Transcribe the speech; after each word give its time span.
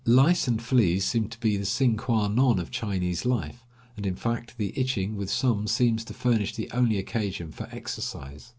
Lice 0.03 0.47
and 0.47 0.59
fleas 0.59 1.05
seem 1.05 1.29
to 1.29 1.37
be 1.39 1.57
the 1.57 1.63
sine 1.63 1.95
qua 1.95 2.27
non 2.27 2.57
of 2.57 2.71
Chinese 2.71 3.23
life, 3.23 3.63
and 3.95 4.03
in 4.03 4.15
fact 4.15 4.57
the 4.57 4.73
itching 4.75 5.15
with 5.15 5.29
some 5.29 5.67
seems 5.67 6.03
to 6.05 6.13
furnish 6.15 6.55
the 6.55 6.71
only 6.71 6.97
occasion 6.97 7.51
for 7.51 7.69
exercise. 7.71 8.49